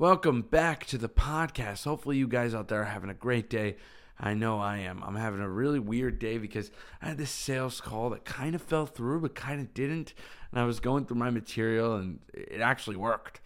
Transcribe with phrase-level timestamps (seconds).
[0.00, 1.82] Welcome back to the podcast.
[1.82, 3.78] Hopefully, you guys out there are having a great day.
[4.16, 5.02] I know I am.
[5.02, 6.70] I'm having a really weird day because
[7.02, 10.14] I had this sales call that kind of fell through, but kind of didn't.
[10.52, 13.40] And I was going through my material, and it actually worked.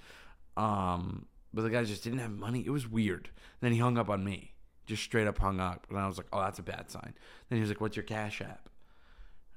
[0.59, 2.62] Um, but the guy just didn't have money.
[2.66, 3.30] It was weird.
[3.62, 4.53] then he hung up on me,
[4.84, 5.87] just straight up hung up.
[5.89, 7.14] And I was like, "Oh, that's a bad sign."
[7.48, 8.69] Then he was like, "What's your Cash App?"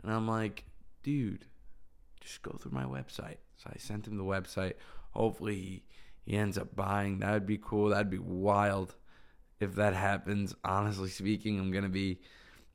[0.01, 0.63] And I'm like,
[1.03, 1.43] "Dude,
[2.21, 4.75] just go through my website." So I sent him the website.
[5.11, 5.83] Hopefully, he
[6.25, 7.19] he ends up buying.
[7.19, 7.89] That would be cool.
[7.89, 8.95] That'd be wild
[9.59, 10.55] if that happens.
[10.63, 12.19] Honestly speaking, I'm gonna be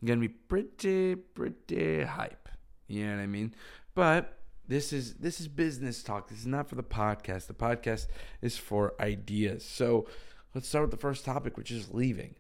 [0.01, 2.49] I'm gonna be pretty pretty hype.
[2.87, 3.55] You know what I mean?
[3.95, 6.29] But this is this is business talk.
[6.29, 7.47] This is not for the podcast.
[7.47, 8.07] The podcast
[8.41, 9.65] is for ideas.
[9.65, 10.07] So
[10.55, 12.37] let's start with the first topic, which is leaving.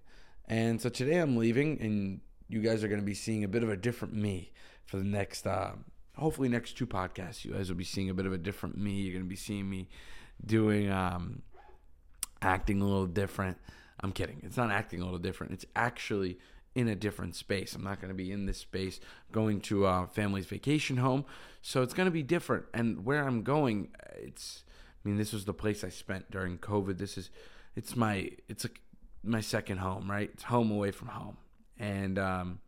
[0.46, 3.70] And so today I'm leaving, and you guys are to be seeing a bit of
[3.70, 4.52] a different me
[4.84, 5.72] for the next, uh,
[6.16, 7.44] hopefully, next two podcasts.
[7.44, 8.92] You guys will be seeing a bit of a different me.
[8.92, 9.88] You're going to be seeing me
[10.44, 11.42] doing um,
[12.42, 13.58] acting a little different.
[14.00, 14.40] I'm kidding.
[14.44, 15.52] It's not acting a little different.
[15.52, 16.38] It's actually
[16.74, 17.74] in a different space.
[17.74, 19.00] I'm not going to be in this space
[19.32, 21.24] going to a family's vacation home.
[21.62, 22.64] So it's going to be different.
[22.72, 24.62] And where I'm going, it's,
[25.04, 26.98] I mean, this was the place I spent during COVID.
[26.98, 27.30] This is,
[27.74, 28.70] it's my, it's a,
[29.22, 30.30] my second home, right?
[30.32, 31.36] It's home away from home.
[31.78, 32.60] And, um,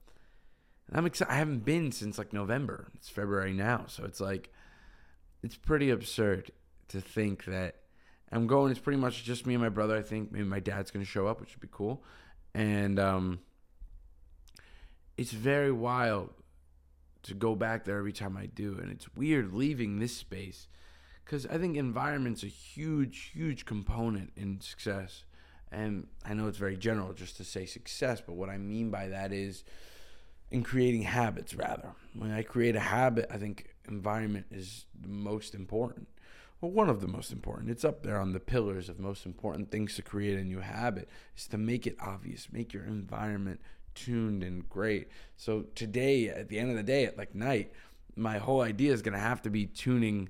[0.92, 1.32] I'm excited.
[1.32, 2.88] I haven't been since like November.
[2.96, 3.84] It's February now.
[3.86, 4.52] So it's like,
[5.42, 6.50] it's pretty absurd
[6.88, 7.76] to think that
[8.30, 8.70] I'm going.
[8.70, 9.96] It's pretty much just me and my brother.
[9.96, 12.02] I think maybe my dad's going to show up, which would be cool.
[12.54, 13.40] And um,
[15.16, 16.30] it's very wild
[17.24, 20.66] to go back there every time I do, and it's weird leaving this space
[21.24, 25.24] because I think environment's a huge, huge component in success.
[25.70, 29.08] And I know it's very general just to say success, but what I mean by
[29.08, 29.64] that is
[30.50, 31.92] in creating habits, rather.
[32.14, 36.08] When I create a habit, I think environment is the most important
[36.62, 37.70] well, one of the most important.
[37.70, 41.08] It's up there on the pillars of most important things to create a new habit
[41.36, 43.60] is to make it obvious, make your environment
[43.96, 45.08] tuned and great.
[45.36, 47.72] So today, at the end of the day, at like night,
[48.14, 50.28] my whole idea is going to have to be tuning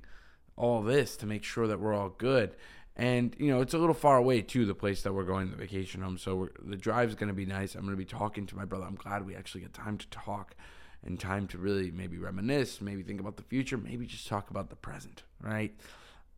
[0.57, 2.57] all this to make sure that we're all good.
[2.97, 5.57] And you know, it's a little far away too, the place that we're going, the
[5.57, 6.17] vacation home.
[6.17, 7.75] So the drive is going to be nice.
[7.75, 8.87] I'm going to be talking to my brother.
[8.87, 10.57] I'm glad we actually get time to talk
[11.05, 14.71] and time to really maybe reminisce, maybe think about the future, maybe just talk about
[14.71, 15.75] the present, right?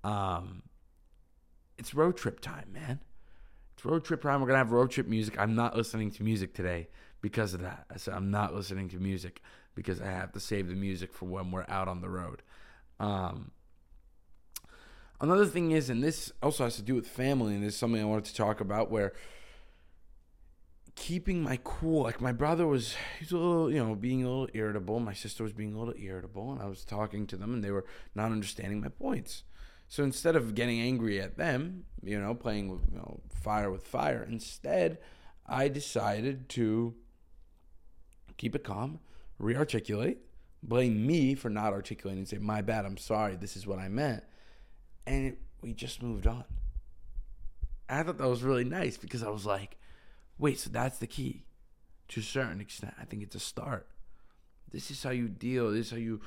[0.05, 0.63] Um,
[1.79, 3.01] it's road trip time, man.
[3.75, 4.41] It's road trip time.
[4.41, 5.39] We're gonna have road trip music.
[5.41, 6.89] I'm not listening to music today
[7.21, 7.87] because of that.
[7.91, 9.41] I said I'm not listening to music
[9.75, 12.43] because I have to save the music for when we're out on the road.
[13.01, 13.51] Um,
[15.21, 18.01] another thing is, and this also has to do with family, and this is something
[18.01, 19.15] I wanted to talk about where
[20.95, 22.03] keeping my cool.
[22.03, 25.01] Like my brother was, he's a little, you know, being a little irritable.
[25.01, 27.71] My sister was being a little irritable, and I was talking to them, and they
[27.71, 29.43] were not understanding my points.
[29.89, 33.87] So instead of getting angry at them, you know, playing with you know, fire with
[33.87, 34.99] fire, instead,
[35.47, 36.95] I decided to
[38.37, 39.01] keep it calm,
[39.39, 40.19] rearticulate,
[40.63, 42.87] blame me for not articulating, and say, "My bad.
[42.87, 43.37] I'm sorry.
[43.37, 44.25] This is what I meant,"
[45.07, 46.45] and it, we just moved on.
[47.89, 49.77] I thought that was really nice because I was like,
[50.39, 51.45] "Wait, so that's the key."
[52.09, 53.89] To a certain extent, I think it's a start.
[54.71, 55.71] This is how you deal.
[55.71, 56.21] This is how you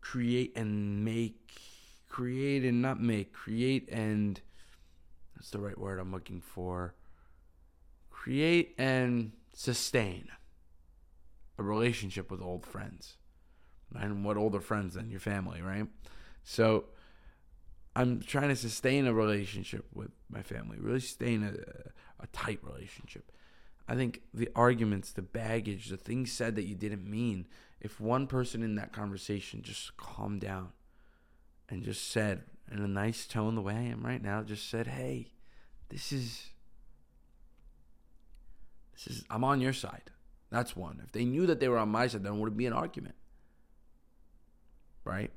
[0.00, 1.60] create and make
[2.10, 4.40] create and not make, create and
[5.34, 6.94] that's the right word I'm looking for.
[8.10, 10.28] Create and sustain
[11.56, 13.16] a relationship with old friends.
[13.94, 15.86] And what older friends than your family, right?
[16.44, 16.84] So
[17.96, 23.32] I'm trying to sustain a relationship with my family, really sustain a, a tight relationship.
[23.88, 27.46] I think the arguments, the baggage, the things said that you didn't mean,
[27.80, 30.72] if one person in that conversation just calmed down
[31.70, 34.88] and just said in a nice tone the way I am right now, just said,
[34.88, 35.32] "Hey,
[35.88, 36.50] this is
[38.92, 40.10] this is I'm on your side."
[40.50, 41.00] That's one.
[41.04, 43.14] If they knew that they were on my side, then it would be an argument.
[45.04, 45.30] Right?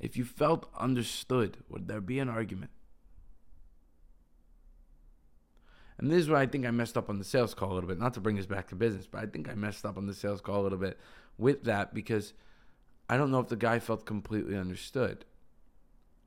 [0.00, 2.70] If you felt understood, would there be an argument?
[5.96, 7.88] And this is where I think I messed up on the sales call a little
[7.88, 7.98] bit.
[7.98, 10.14] Not to bring us back to business, but I think I messed up on the
[10.14, 10.98] sales call a little bit
[11.36, 12.34] with that because
[13.08, 15.24] I don't know if the guy felt completely understood.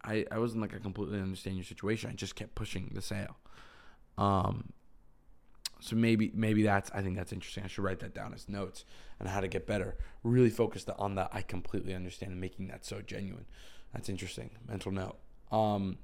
[0.03, 2.09] I, I wasn't like I completely understand your situation.
[2.09, 3.37] I just kept pushing the sale.
[4.17, 4.73] Um,
[5.79, 7.63] so maybe maybe that's I think that's interesting.
[7.63, 8.85] I should write that down as notes
[9.19, 9.97] and how to get better.
[10.23, 13.45] Really focused on that I completely understand and making that so genuine.
[13.93, 14.51] That's interesting.
[14.67, 15.17] Mental note.
[15.51, 15.97] Um,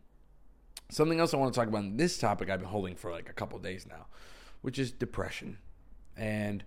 [0.89, 3.29] something else I want to talk about in this topic I've been holding for like
[3.29, 4.07] a couple days now,
[4.61, 5.59] which is depression.
[6.15, 6.63] And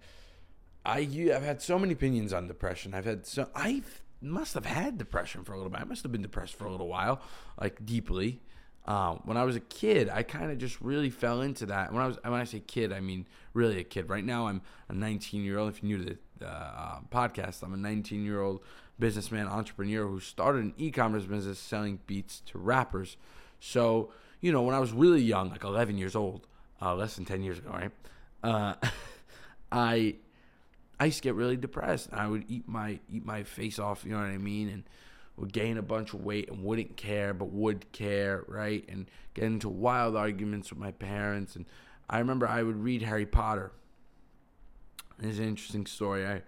[0.87, 1.00] I
[1.35, 2.94] I've had so many opinions on depression.
[2.94, 5.81] I've had so I've must have had depression for a little bit.
[5.81, 7.21] I must have been depressed for a little while,
[7.61, 8.41] like deeply.
[8.87, 11.93] Um, when I was a kid, I kind of just really fell into that.
[11.93, 14.09] When I was when I say kid, I mean really a kid.
[14.09, 15.71] Right now, I'm a 19 year old.
[15.71, 18.63] If you're new to the uh, podcast, I'm a 19 year old
[18.99, 23.17] businessman entrepreneur who started an e-commerce business selling beats to rappers.
[23.61, 26.47] So you know, when I was really young, like 11 years old,
[26.81, 27.91] uh, less than 10 years ago, right?
[28.43, 28.75] Uh,
[29.73, 30.17] I
[31.00, 32.11] I used to get really depressed.
[32.12, 34.85] I would eat my eat my face off, you know what I mean, and
[35.38, 38.85] would gain a bunch of weight and wouldn't care, but would care, right?
[38.87, 41.56] And get into wild arguments with my parents.
[41.56, 41.64] And
[42.11, 43.73] I remember I would read Harry Potter.
[45.19, 46.26] It's an interesting story.
[46.26, 46.43] I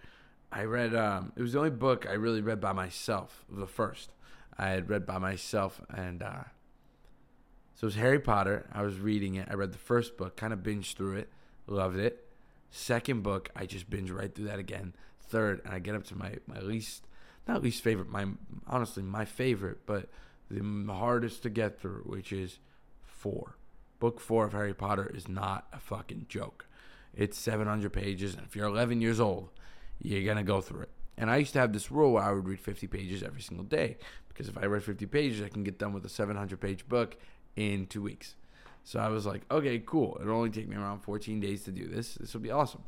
[0.53, 3.47] I read um, it was the only book I really read by myself.
[3.49, 4.11] The first
[4.59, 6.45] I had read by myself, and uh,
[7.75, 8.69] so it was Harry Potter.
[8.71, 9.49] I was reading it.
[9.51, 11.31] I read the first book, kind of binged through it,
[11.67, 12.29] loved it.
[12.75, 14.95] Second book, I just binge right through that again.
[15.21, 17.07] Third, and I get up to my my least
[17.47, 18.27] not least favorite, my
[18.67, 20.09] honestly my favorite, but
[20.51, 22.61] the hardest to get through, which is
[23.05, 23.57] four.
[24.01, 26.67] Book four of Harry Potter is not a fucking joke.
[27.15, 29.51] It's 700 pages, and if you're 11 years old,
[30.01, 30.91] you're gonna go through it.
[31.19, 33.67] And I used to have this rule where I would read 50 pages every single
[33.67, 33.99] day
[34.29, 37.19] because if I read 50 pages, I can get done with a 700 page book
[37.55, 38.35] in two weeks.
[38.85, 40.19] So I was like, okay, cool.
[40.21, 42.15] It'll only take me around 14 days to do this.
[42.15, 42.83] This will be awesome.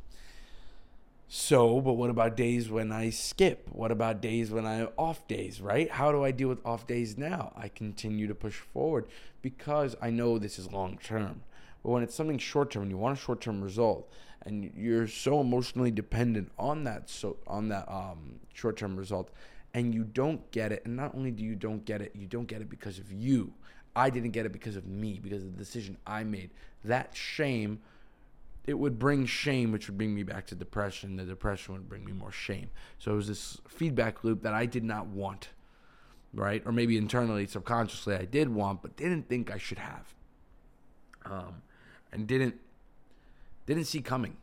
[1.26, 3.68] So, but what about days when I skip?
[3.72, 5.90] What about days when I off days, right?
[5.90, 7.52] How do I deal with off days now?
[7.56, 9.06] I continue to push forward
[9.40, 11.42] because I know this is long term.
[11.82, 14.12] But when it's something short term and you want a short term result
[14.42, 19.30] and you're so emotionally dependent on that so on that um, short term result
[19.74, 22.46] and you don't get it, and not only do you don't get it, you don't
[22.46, 23.52] get it because of you.
[23.96, 26.50] I didn't get it because of me, because of the decision I made.
[26.84, 27.80] That shame
[28.66, 31.16] it would bring shame, which would bring me back to depression.
[31.16, 32.70] The depression would bring me more shame.
[32.98, 35.50] So it was this feedback loop that I did not want,
[36.32, 36.62] right?
[36.64, 40.14] Or maybe internally, subconsciously, I did want, but didn't think I should have,
[41.26, 41.62] um,
[42.12, 42.56] and didn't
[43.66, 44.36] didn't see coming.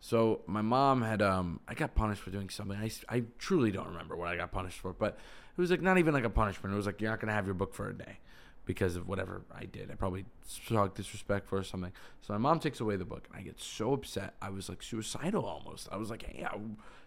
[0.00, 2.78] So my mom had um, I got punished for doing something.
[2.78, 5.18] I I truly don't remember what I got punished for, but
[5.56, 6.72] it was like not even like a punishment.
[6.72, 8.18] It was like you're not gonna have your book for a day
[8.64, 9.90] because of whatever I did.
[9.90, 10.24] I probably
[10.68, 11.92] talked disrespectful or something.
[12.20, 14.34] So my mom takes away the book, and I get so upset.
[14.40, 15.88] I was like suicidal almost.
[15.90, 16.56] I was like, hey, I,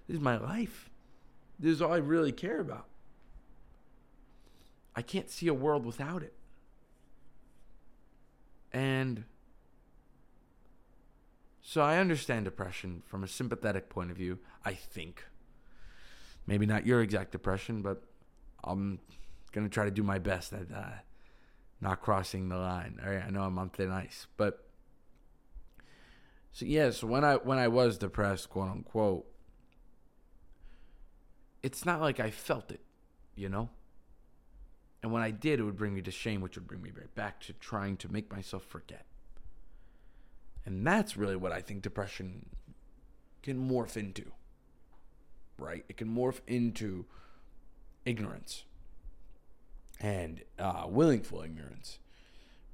[0.07, 0.89] this is my life.
[1.57, 2.87] This is all I really care about.
[4.95, 6.33] I can't see a world without it.
[8.71, 9.23] And
[11.61, 15.23] so I understand depression from a sympathetic point of view, I think.
[16.45, 18.03] Maybe not your exact depression, but
[18.63, 18.99] I'm
[19.51, 20.91] going to try to do my best at uh,
[21.85, 22.99] not crossing the line.
[23.03, 24.67] All right, I know I'm on thin ice, but
[26.51, 29.27] so yes, when I when I was depressed, quote unquote,
[31.61, 32.81] it's not like I felt it,
[33.35, 33.69] you know.
[35.03, 37.13] And when I did, it would bring me to shame, which would bring me right
[37.13, 39.05] back to trying to make myself forget.
[40.65, 42.47] And that's really what I think depression
[43.43, 44.31] can morph into.
[45.59, 45.85] Right?
[45.87, 47.05] It can morph into
[48.05, 48.63] ignorance
[49.99, 51.99] and uh, willing willful ignorance,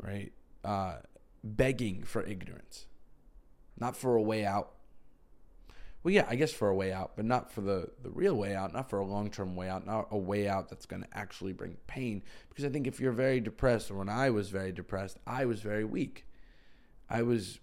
[0.01, 0.31] right?
[0.63, 0.95] Uh,
[1.43, 2.85] begging for ignorance,
[3.77, 4.73] not for a way out.
[6.03, 8.55] Well, yeah, I guess for a way out, but not for the, the real way
[8.55, 11.07] out, not for a long term way out, not a way out that's going to
[11.13, 12.23] actually bring pain.
[12.49, 15.61] Because I think if you're very depressed, or when I was very depressed, I was
[15.61, 16.25] very weak.
[17.07, 17.59] I was,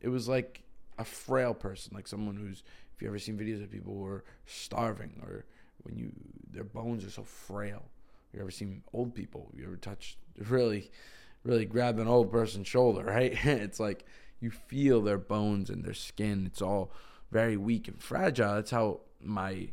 [0.00, 0.62] it was like
[0.96, 2.62] a frail person, like someone who's,
[2.94, 5.44] if you ever seen videos of people who are starving or
[5.82, 6.12] when you,
[6.52, 7.82] their bones are so frail
[8.32, 9.50] you ever seen old people?
[9.54, 10.90] You ever touch really,
[11.44, 13.32] really grab an old person's shoulder, right?
[13.44, 14.04] it's like
[14.40, 16.46] you feel their bones and their skin.
[16.46, 16.92] It's all
[17.30, 18.54] very weak and fragile.
[18.54, 19.68] That's how my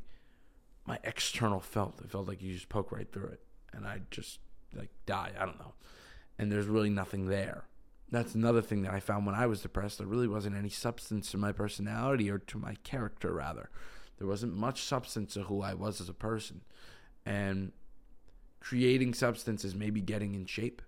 [0.86, 2.02] my external felt.
[2.02, 3.42] It felt like you just poke right through it,
[3.74, 4.40] and I just
[4.76, 5.32] like die.
[5.40, 5.74] I don't know.
[6.38, 7.66] And there's really nothing there.
[8.12, 10.00] That's another thing that I found when I was depressed.
[10.00, 13.70] There really wasn't any substance to my personality or to my character, rather.
[14.18, 16.62] There wasn't much substance to who I was as a person.
[17.26, 17.72] And
[18.60, 20.82] creating substances, maybe getting in shape,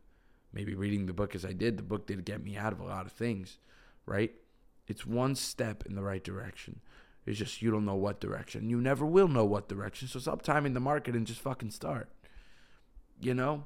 [0.54, 1.78] maybe reading the book as I did.
[1.78, 3.58] The book did get me out of a lot of things,
[4.06, 4.34] right?
[4.88, 6.82] It's one step in the right direction.
[7.26, 8.70] It's just you don't know what direction.
[8.70, 10.08] You never will know what direction.
[10.08, 12.10] So stop timing the market and just fucking start.
[13.20, 13.66] You know?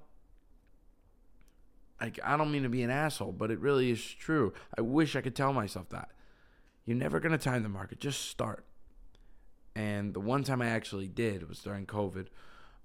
[2.01, 4.53] Like I don't mean to be an asshole, but it really is true.
[4.77, 6.09] I wish I could tell myself that.
[6.85, 7.99] You're never gonna time the market.
[7.99, 8.65] Just start.
[9.75, 12.27] And the one time I actually did was during COVID.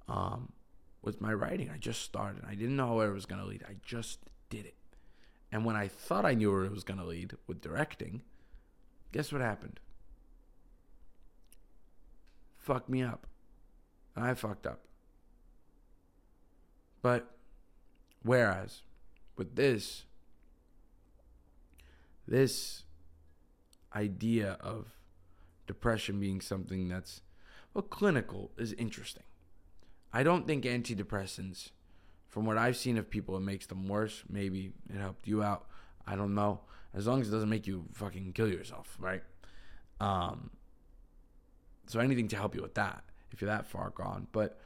[0.08, 0.52] Um,
[1.02, 1.70] with my writing.
[1.70, 2.42] I just started.
[2.46, 3.64] I didn't know where it was going to lead.
[3.68, 4.74] I just did it.
[5.52, 8.22] And when I thought I knew where it was going to lead with directing,
[9.12, 9.80] guess what happened?
[12.58, 13.26] Fucked me up.
[14.16, 14.80] I fucked up.
[17.02, 17.34] But
[18.22, 18.82] whereas
[19.36, 20.04] with this,
[22.28, 22.84] this
[23.94, 24.86] idea of
[25.66, 27.22] depression being something that's,
[27.72, 29.22] well, clinical is interesting.
[30.12, 31.70] I don't think antidepressants,
[32.28, 34.22] from what I've seen of people, it makes them worse.
[34.28, 35.66] Maybe it helped you out.
[36.06, 36.60] I don't know.
[36.94, 39.22] As long as it doesn't make you fucking kill yourself, right?
[40.00, 40.50] Um,
[41.86, 44.26] so anything to help you with that, if you're that far gone.
[44.32, 44.60] But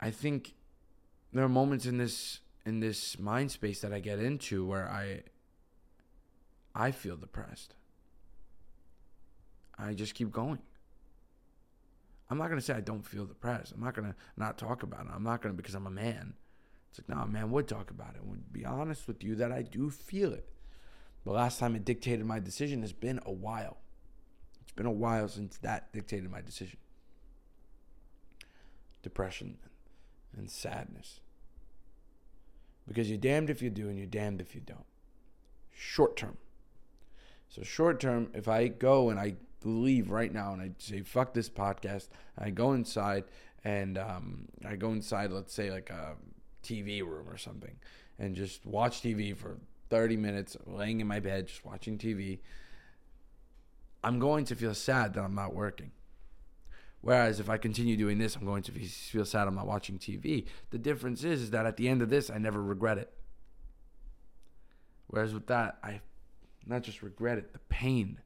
[0.00, 0.54] I think
[1.32, 5.22] there are moments in this in this mind space that I get into where I
[6.74, 7.74] I feel depressed.
[9.78, 10.58] I just keep going.
[12.30, 13.72] I'm not gonna say I don't feel depressed.
[13.72, 15.12] I'm not gonna not talk about it.
[15.12, 16.34] I'm not gonna because I'm a man.
[16.90, 18.24] It's like, no, man would talk about it.
[18.24, 20.48] Would be honest with you that I do feel it.
[21.24, 23.78] The last time it dictated my decision has been a while.
[24.62, 26.78] It's been a while since that dictated my decision.
[29.02, 29.58] Depression
[30.36, 31.20] and sadness.
[32.86, 34.86] Because you're damned if you do and you're damned if you don't.
[35.72, 36.38] Short term.
[37.48, 39.34] So, short term, if I go and I
[39.64, 43.24] leave right now and I say, fuck this podcast, I go inside
[43.64, 46.16] and um, I go inside, let's say, like a
[46.62, 47.76] TV room or something,
[48.18, 49.58] and just watch TV for
[49.90, 52.38] 30 minutes, laying in my bed, just watching TV,
[54.02, 55.90] I'm going to feel sad that I'm not working.
[57.02, 60.46] Whereas if I continue doing this, I'm going to feel sad I'm not watching TV.
[60.70, 63.12] The difference is, is that at the end of this, I never regret it.
[65.06, 66.00] Whereas with that, I
[66.66, 68.20] not just regret it, the pain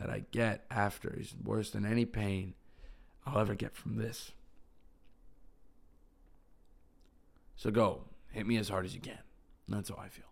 [0.00, 2.54] that I get after is worse than any pain
[3.26, 4.32] I'll ever get from this.
[7.54, 9.18] So go, hit me as hard as you can.
[9.68, 10.24] That's how I feel.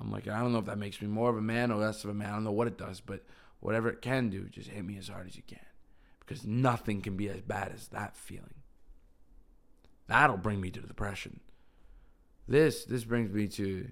[0.00, 2.02] I'm like, I don't know if that makes me more of a man or less
[2.02, 2.30] of a man.
[2.30, 3.22] I don't know what it does, but
[3.60, 5.58] whatever it can do, just hit me as hard as you can.
[6.20, 8.54] Because nothing can be as bad as that feeling.
[10.06, 11.40] That'll bring me to depression.
[12.48, 13.90] This this brings me to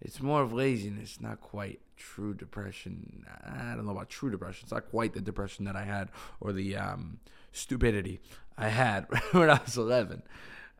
[0.00, 3.24] it's more of laziness, not quite true depression.
[3.44, 4.64] I don't know about true depression.
[4.64, 6.10] It's not quite the depression that I had
[6.40, 7.18] or the um,
[7.52, 8.20] stupidity
[8.58, 10.22] I had when I was 11.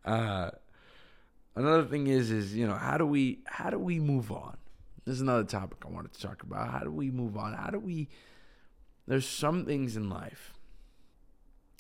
[0.04, 0.50] Uh,
[1.54, 4.56] another thing is, is you know, how do we how do we move on?
[5.04, 6.70] This is another topic I wanted to talk about.
[6.70, 7.54] How do we move on?
[7.54, 8.08] How do we?
[9.06, 10.52] There's some things in life,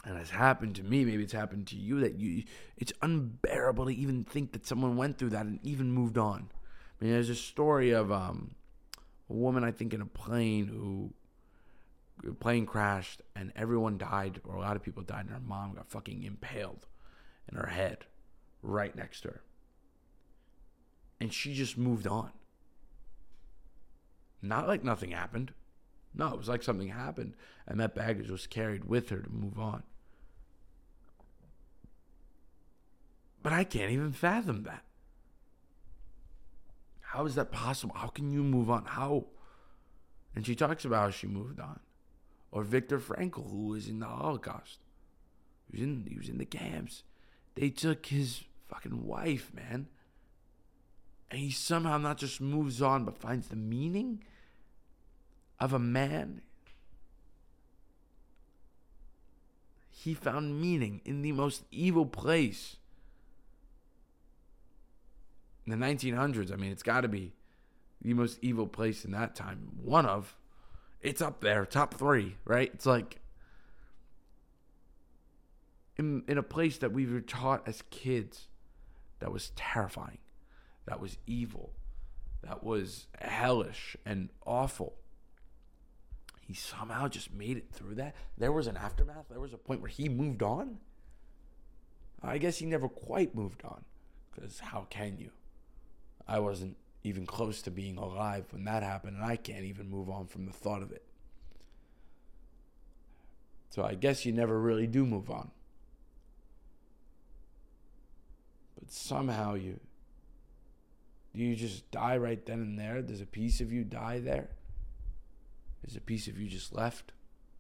[0.04, 1.04] and it's happened to me.
[1.04, 2.44] Maybe it's happened to you that you.
[2.76, 6.50] It's unbearable to even think that someone went through that and even moved on.
[7.00, 8.54] I mean, there's a story of um,
[9.28, 11.12] a woman, I think, in a plane who
[12.26, 15.74] a plane crashed and everyone died, or a lot of people died, and her mom
[15.74, 16.86] got fucking impaled
[17.50, 18.06] in her head
[18.62, 19.42] right next to her.
[21.20, 22.30] And she just moved on.
[24.42, 25.52] Not like nothing happened.
[26.14, 27.34] No, it was like something happened,
[27.66, 29.82] and that baggage was carried with her to move on.
[33.42, 34.82] But I can't even fathom that.
[37.16, 37.94] How is that possible?
[37.96, 38.84] How can you move on?
[38.84, 39.24] How?
[40.34, 41.80] And she talks about how she moved on.
[42.52, 44.80] Or Viktor Frankl, who was in the Holocaust.
[45.64, 47.04] He was in, he was in the camps.
[47.54, 49.86] They took his fucking wife, man.
[51.30, 54.22] And he somehow not just moves on, but finds the meaning
[55.58, 56.42] of a man.
[59.90, 62.76] He found meaning in the most evil place
[65.66, 67.32] in the 1900s, I mean, it's got to be
[68.02, 69.68] the most evil place in that time.
[69.82, 70.36] One of,
[71.02, 72.70] it's up there, top three, right?
[72.72, 73.20] It's like
[75.96, 78.48] in in a place that we were taught as kids
[79.18, 80.18] that was terrifying,
[80.86, 81.72] that was evil,
[82.42, 84.94] that was hellish and awful.
[86.46, 88.14] He somehow just made it through that.
[88.38, 89.24] There was an aftermath.
[89.28, 90.78] There was a point where he moved on.
[92.22, 93.84] I guess he never quite moved on,
[94.32, 95.30] because how can you?
[96.28, 100.10] I wasn't even close to being alive when that happened, and I can't even move
[100.10, 101.02] on from the thought of it.
[103.70, 105.50] So I guess you never really do move on.
[108.78, 109.78] But somehow you
[111.34, 113.02] do you just die right then and there?
[113.02, 114.48] Does a piece of you die there?
[115.86, 117.12] Is a piece of you just left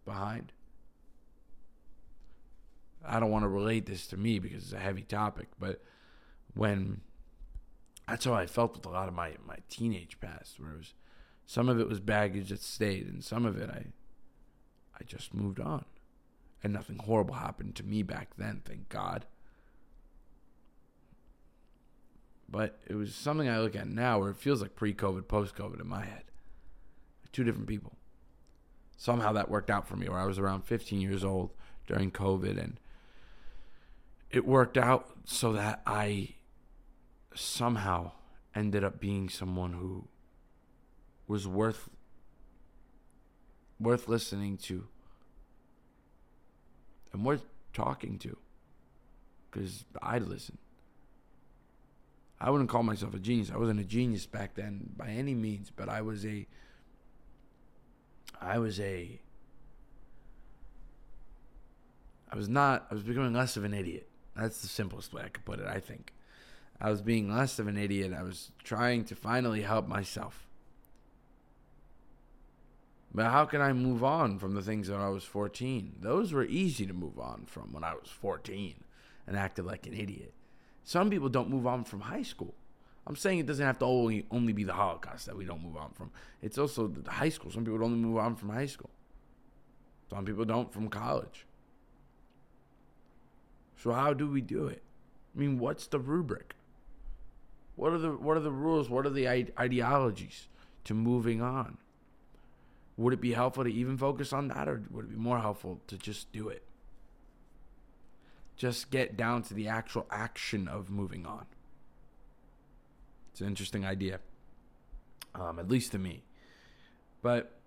[0.06, 0.52] behind?
[3.04, 5.82] I don't want to relate this to me because it's a heavy topic, but
[6.54, 7.02] when
[8.08, 10.94] that's how I felt with a lot of my my teenage past, where it was
[11.46, 13.86] some of it was baggage that stayed, and some of it I
[14.98, 15.84] I just moved on,
[16.62, 19.26] and nothing horrible happened to me back then, thank God.
[22.48, 25.88] But it was something I look at now where it feels like pre-COVID, post-COVID in
[25.88, 26.22] my head.
[27.32, 27.96] Two different people.
[28.96, 31.50] Somehow that worked out for me, where I was around 15 years old
[31.88, 32.78] during COVID, and
[34.30, 36.36] it worked out so that I
[37.36, 38.12] somehow
[38.54, 40.08] ended up being someone who
[41.26, 41.88] was worth
[43.78, 44.86] worth listening to
[47.12, 48.36] and worth talking to
[49.50, 50.58] because I'd listen.
[52.38, 53.50] I wouldn't call myself a genius.
[53.52, 56.46] I wasn't a genius back then by any means, but I was a
[58.40, 59.20] I was a
[62.30, 64.08] I was not I was becoming less of an idiot.
[64.36, 66.12] That's the simplest way I could put it, I think.
[66.80, 68.12] I was being less of an idiot.
[68.12, 70.46] I was trying to finally help myself.
[73.14, 75.96] But how can I move on from the things that I was 14?
[76.00, 78.74] Those were easy to move on from when I was 14
[79.26, 80.34] and acted like an idiot.
[80.84, 82.54] Some people don't move on from high school.
[83.06, 85.76] I'm saying it doesn't have to only only be the Holocaust that we don't move
[85.76, 86.10] on from.
[86.42, 87.50] It's also the high school.
[87.50, 88.90] Some people only move on from high school.
[90.10, 91.46] Some people don't from college.
[93.76, 94.82] So how do we do it?
[95.34, 96.55] I mean, what's the rubric?
[97.76, 98.90] What are the what are the rules?
[98.90, 100.48] What are the ideologies
[100.84, 101.78] to moving on?
[102.96, 105.80] Would it be helpful to even focus on that, or would it be more helpful
[105.86, 106.62] to just do it?
[108.56, 111.46] just get down to the actual action of moving on.
[113.30, 114.20] It's an interesting idea,
[115.34, 116.22] um, at least to me.
[117.20, 117.58] But,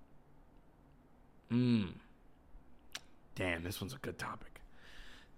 [1.51, 1.89] mm,
[3.35, 4.58] damn, this one's a good topic.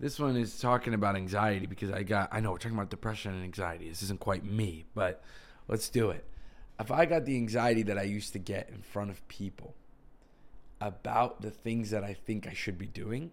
[0.01, 3.35] This one is talking about anxiety because I got, I know we're talking about depression
[3.35, 3.87] and anxiety.
[3.87, 5.23] This isn't quite me, but
[5.67, 6.25] let's do it.
[6.79, 9.75] If I got the anxiety that I used to get in front of people
[10.81, 13.31] about the things that I think I should be doing,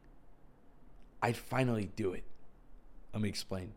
[1.23, 2.25] I'd finally do it.
[3.15, 3.73] Let me explain.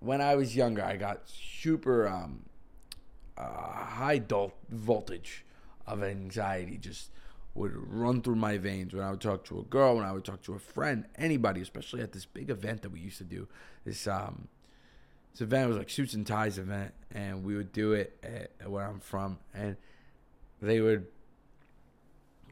[0.00, 2.42] When I was younger, I got super um,
[3.38, 4.22] uh, high
[4.68, 5.46] voltage
[5.86, 7.08] of anxiety, just
[7.54, 10.24] would run through my veins when I would talk to a girl, when I would
[10.24, 13.48] talk to a friend, anybody, especially at this big event that we used to do.
[13.84, 14.48] This um,
[15.32, 18.86] this event was like suits and ties event, and we would do it at where
[18.86, 19.76] I'm from, and
[20.60, 21.06] they would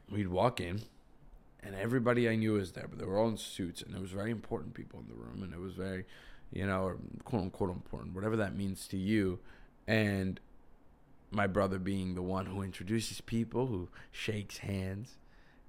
[0.09, 0.83] we'd walk in
[1.65, 4.11] and everybody I knew was there, but they were all in suits, and it was
[4.11, 6.05] very important people in the room, and it was very,
[6.51, 9.39] you know, quote unquote important, whatever that means to you,
[9.87, 10.39] and
[11.33, 15.17] my brother being the one who introduces people, who shakes hands,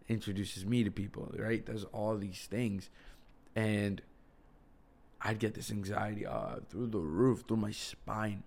[0.08, 1.64] introduces me to people, right?
[1.64, 2.90] Does all these things,
[3.56, 4.02] and
[5.20, 8.42] I'd get this anxiety uh, through the roof, through my spine,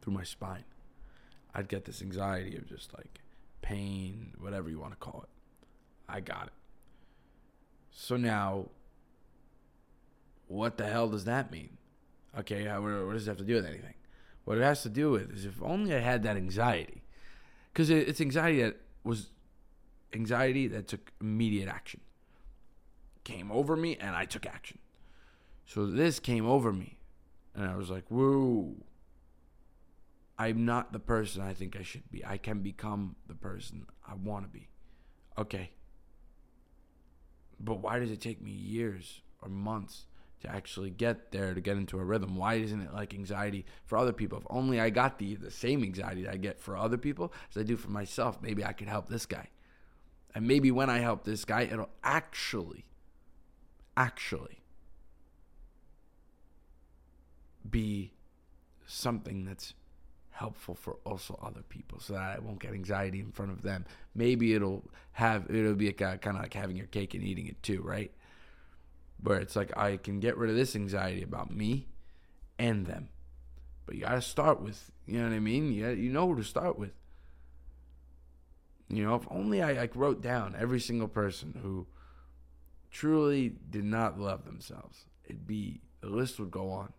[0.00, 0.64] through my spine.
[1.54, 3.20] I'd get this anxiety of just like
[3.62, 5.28] pain, whatever you want to call it.
[6.08, 6.52] I got it.
[7.90, 8.66] So now,
[10.48, 11.76] what the hell does that mean?
[12.38, 13.94] Okay, what does it have to do with anything?
[14.44, 17.02] What it has to do with is if only I had that anxiety,
[17.72, 19.30] because it's anxiety that was
[20.12, 22.00] anxiety that took immediate action.
[23.24, 24.78] Came over me and I took action.
[25.66, 26.98] So this came over me,
[27.54, 28.76] and I was like, "Whoa."
[30.36, 32.24] I'm not the person I think I should be.
[32.24, 34.68] I can become the person I want to be.
[35.38, 35.70] Okay.
[37.60, 40.06] But why does it take me years or months
[40.44, 42.36] to actually get there to get into a rhythm?
[42.36, 44.38] Why isn't it like anxiety for other people?
[44.38, 47.64] If only I got the the same anxiety I get for other people as I
[47.64, 49.48] do for myself, maybe I could help this guy.
[50.34, 52.84] And maybe when I help this guy, it'll actually
[53.96, 54.60] actually
[57.68, 58.12] be
[58.86, 59.74] something that's
[60.30, 63.84] helpful for also other people so that I won't get anxiety in front of them.
[64.14, 67.62] Maybe it'll have it'll be a, kind of like having your cake and eating it
[67.62, 68.12] too, right?
[69.24, 71.88] Where it's like I can get rid of this anxiety about me
[72.58, 73.08] and them.
[73.86, 75.72] But you got to start with, you know what I mean?
[75.72, 76.92] You you know who to start with.
[78.88, 81.86] You know, if only I like wrote down every single person who
[82.90, 85.06] truly did not love themselves.
[85.24, 86.92] It'd be the list would go on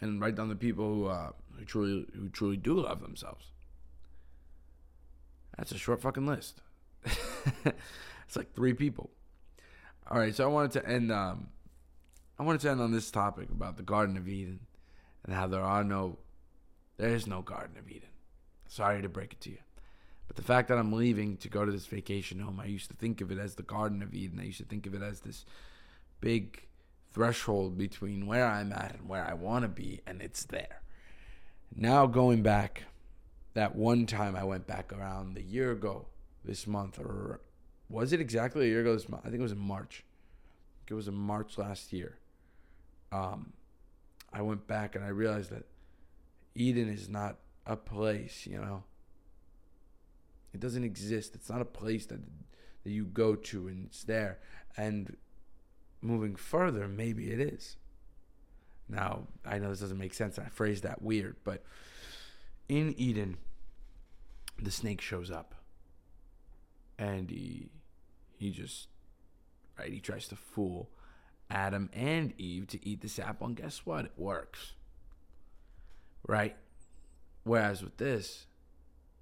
[0.00, 3.46] and write down the people who uh, who truly who truly do love themselves.
[5.56, 6.62] That's a short fucking list.
[7.04, 9.10] it's like three people.
[10.10, 11.12] All right, so I wanted to end.
[11.12, 11.48] Um,
[12.38, 14.60] I wanted to end on this topic about the Garden of Eden
[15.24, 16.18] and how there are no,
[16.96, 18.08] there is no Garden of Eden.
[18.68, 19.58] Sorry to break it to you,
[20.26, 22.96] but the fact that I'm leaving to go to this vacation home, I used to
[22.96, 24.40] think of it as the Garden of Eden.
[24.40, 25.44] I used to think of it as this
[26.20, 26.66] big
[27.12, 30.80] threshold between where I'm at and where I want to be, and it's there.
[31.74, 32.84] Now, going back,
[33.52, 36.06] that one time I went back around the year ago
[36.44, 37.40] this month, or
[37.88, 39.22] was it exactly a year ago this month?
[39.24, 40.04] I think it was in March.
[40.88, 42.18] it was in March last year.
[43.12, 43.52] Um,
[44.32, 45.64] I went back and I realized that
[46.54, 48.84] Eden is not a place, you know.
[50.52, 51.34] It doesn't exist.
[51.34, 52.20] It's not a place that
[52.84, 54.38] that you go to and it's there.
[54.76, 55.16] And
[56.00, 57.76] moving further, maybe it is.
[58.88, 60.38] Now, I know this doesn't make sense.
[60.38, 61.62] I phrased that weird, but
[62.68, 63.36] in Eden,
[64.60, 65.54] the snake shows up.
[66.98, 67.68] And he
[68.38, 68.88] he just
[69.78, 70.88] right, he tries to fool
[71.50, 74.06] Adam and Eve to eat this apple, and guess what?
[74.06, 74.72] It works.
[76.26, 76.56] Right?
[77.44, 78.46] Whereas with this,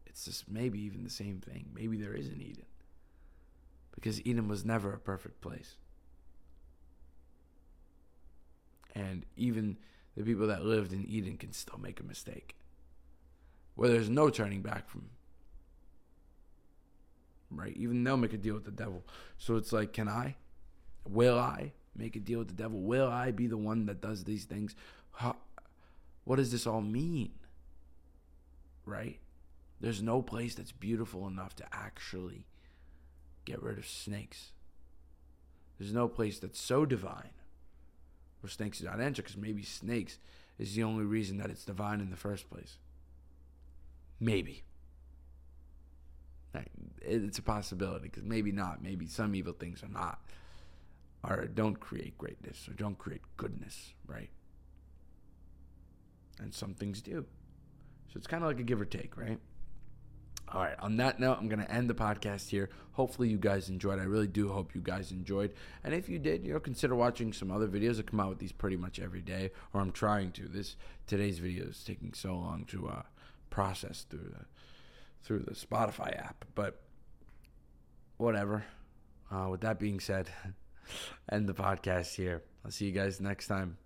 [0.06, 1.66] it's just maybe even the same thing.
[1.74, 2.66] Maybe there is an Eden.
[3.94, 5.76] Because Eden was never a perfect place.
[8.94, 9.76] And even
[10.16, 12.56] the people that lived in Eden can still make a mistake.
[13.74, 15.10] Where there's no turning back from.
[17.50, 17.76] Right?
[17.76, 19.04] Even they'll make a deal with the devil.
[19.38, 20.36] So it's like, can I?
[21.08, 22.80] Will I make a deal with the devil?
[22.80, 24.74] Will I be the one that does these things?
[25.12, 25.36] How,
[26.24, 27.32] what does this all mean?
[28.84, 29.20] Right?
[29.80, 32.46] There's no place that's beautiful enough to actually
[33.44, 34.52] get rid of snakes.
[35.78, 37.30] There's no place that's so divine
[38.40, 40.18] where snakes do not enter because maybe snakes
[40.58, 42.78] is the only reason that it's divine in the first place.
[44.18, 44.64] Maybe.
[47.06, 48.82] It's a possibility because maybe not.
[48.82, 50.20] Maybe some evil things are not,
[51.22, 54.30] or don't create greatness or don't create goodness, right?
[56.38, 57.24] And some things do.
[58.12, 59.38] So it's kind of like a give or take, right?
[60.48, 62.70] All right, on that note, I'm going to end the podcast here.
[62.92, 63.98] Hopefully, you guys enjoyed.
[63.98, 65.52] I really do hope you guys enjoyed.
[65.82, 67.98] And if you did, you know, consider watching some other videos.
[67.98, 70.46] I come out with these pretty much every day, or I'm trying to.
[70.46, 70.76] This
[71.08, 73.02] today's video is taking so long to uh,
[73.50, 74.44] process through the
[75.24, 76.85] through the Spotify app, but
[78.16, 78.64] whatever.
[79.30, 80.28] Uh, with that being said,
[81.30, 82.42] end the podcast here.
[82.64, 83.78] I'll see you guys next time.